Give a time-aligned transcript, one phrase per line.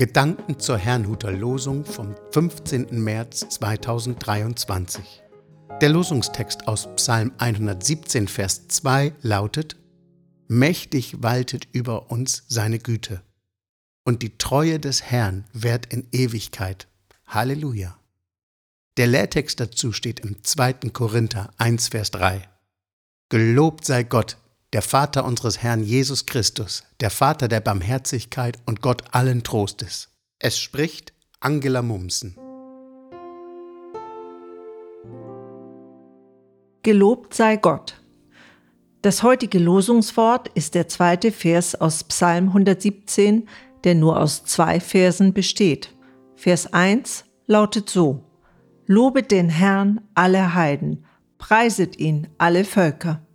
[0.00, 2.86] Gedanken zur Herrnhuter Losung vom 15.
[3.04, 5.20] März 2023.
[5.82, 9.76] Der Losungstext aus Psalm 117, Vers 2 lautet:
[10.48, 13.20] Mächtig waltet über uns seine Güte.
[14.02, 16.88] Und die Treue des Herrn währt in Ewigkeit.
[17.26, 17.98] Halleluja.
[18.96, 20.72] Der Lehrtext dazu steht im 2.
[20.94, 22.48] Korinther 1, Vers 3.
[23.28, 24.38] Gelobt sei Gott,
[24.72, 30.10] der Vater unseres Herrn Jesus Christus, der Vater der Barmherzigkeit und Gott allen Trostes.
[30.38, 32.36] Es spricht Angela Mumsen.
[36.82, 38.00] Gelobt sei Gott.
[39.02, 43.48] Das heutige Losungswort ist der zweite Vers aus Psalm 117,
[43.84, 45.94] der nur aus zwei Versen besteht.
[46.36, 48.24] Vers 1 lautet so:
[48.86, 51.04] Lobet den Herrn alle Heiden,
[51.38, 53.26] preiset ihn alle Völker.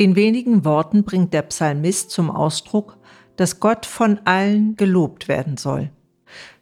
[0.00, 2.96] In wenigen Worten bringt der Psalmist zum Ausdruck,
[3.36, 5.90] dass Gott von allen gelobt werden soll.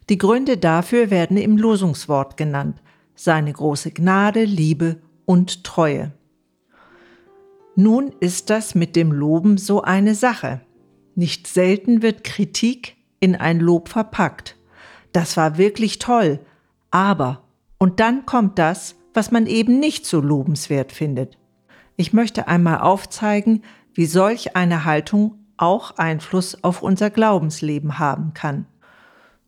[0.09, 2.81] Die Gründe dafür werden im Losungswort genannt,
[3.15, 6.11] seine große Gnade, Liebe und Treue.
[7.77, 10.59] Nun ist das mit dem Loben so eine Sache.
[11.15, 14.57] Nicht selten wird Kritik in ein Lob verpackt.
[15.13, 16.41] Das war wirklich toll,
[16.91, 17.43] aber,
[17.77, 21.37] und dann kommt das, was man eben nicht so lobenswert findet.
[21.99, 23.61] Ich möchte einmal aufzeigen,
[23.93, 28.67] wie solch eine Haltung auch Einfluss auf unser Glaubensleben haben kann.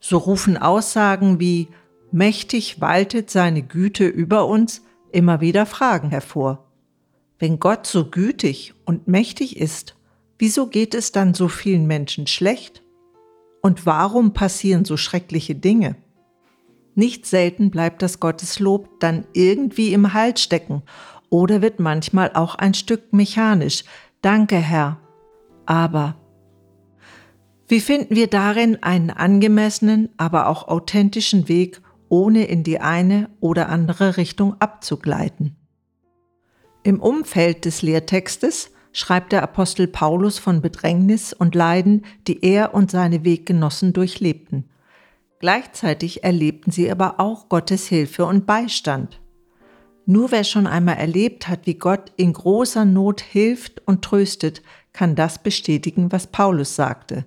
[0.02, 1.70] So rufen Aussagen wie
[2.12, 4.82] Mächtig waltet seine Güte über uns
[5.14, 6.68] immer wieder Fragen hervor.
[7.40, 9.96] Wenn Gott so gütig und mächtig ist,
[10.38, 12.84] wieso geht es dann so vielen Menschen schlecht?
[13.62, 15.96] Und warum passieren so schreckliche Dinge?
[16.96, 20.84] Nicht selten bleibt das Gotteslob dann irgendwie im Hals stecken
[21.32, 23.84] oder wird manchmal auch ein Stück mechanisch.
[24.22, 25.00] Danke, Herr.
[25.66, 26.16] Aber
[27.68, 33.70] wie finden wir darin einen angemessenen, aber auch authentischen Weg, ohne in die eine oder
[33.70, 35.56] andere Richtung abzugleiten?
[36.84, 42.92] Im Umfeld des Lehrtextes schreibt der Apostel Paulus von Bedrängnis und Leiden, die er und
[42.92, 44.70] seine Weggenossen durchlebten.
[45.40, 49.22] Gleichzeitig erlebten sie aber auch Gottes Hilfe und Beistand.
[50.06, 54.62] Nur wer schon einmal erlebt hat, wie Gott in großer Not hilft und tröstet,
[54.94, 57.26] kann das bestätigen, was Paulus sagte.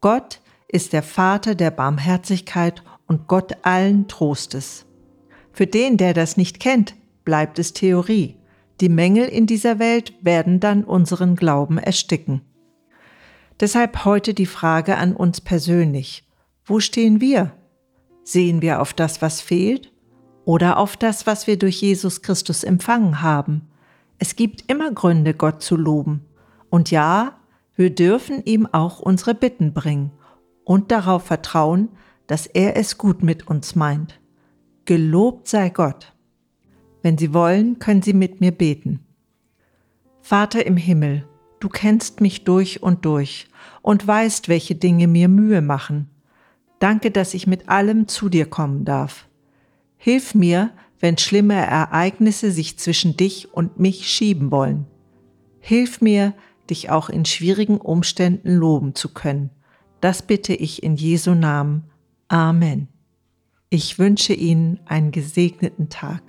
[0.00, 4.84] Gott ist der Vater der Barmherzigkeit und Gott allen Trostes.
[5.52, 8.36] Für den, der das nicht kennt, bleibt es Theorie.
[8.80, 12.42] Die Mängel in dieser Welt werden dann unseren Glauben ersticken.
[13.58, 16.28] Deshalb heute die Frage an uns persönlich.
[16.64, 17.52] Wo stehen wir?
[18.22, 19.90] Sehen wir auf das, was fehlt?
[20.48, 23.68] Oder auf das, was wir durch Jesus Christus empfangen haben.
[24.18, 26.24] Es gibt immer Gründe, Gott zu loben.
[26.70, 27.36] Und ja,
[27.76, 30.10] wir dürfen ihm auch unsere Bitten bringen
[30.64, 31.90] und darauf vertrauen,
[32.28, 34.20] dass er es gut mit uns meint.
[34.86, 36.14] Gelobt sei Gott.
[37.02, 39.00] Wenn Sie wollen, können Sie mit mir beten.
[40.22, 41.28] Vater im Himmel,
[41.60, 43.48] du kennst mich durch und durch
[43.82, 46.08] und weißt, welche Dinge mir Mühe machen.
[46.78, 49.28] Danke, dass ich mit allem zu dir kommen darf.
[49.98, 50.70] Hilf mir,
[51.00, 54.86] wenn schlimme Ereignisse sich zwischen dich und mich schieben wollen.
[55.60, 56.34] Hilf mir,
[56.70, 59.50] dich auch in schwierigen Umständen loben zu können.
[60.00, 61.84] Das bitte ich in Jesu Namen.
[62.28, 62.88] Amen.
[63.70, 66.22] Ich wünsche Ihnen einen gesegneten Tag.